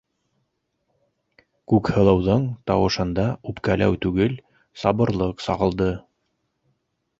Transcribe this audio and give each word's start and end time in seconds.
-Күкһылыуҙың 1.73 2.47
тауышында 2.71 3.27
үпкәләү 3.53 4.01
түгел, 4.07 4.35
сабырлыҡ 4.87 5.47
сағылды. 5.49 5.93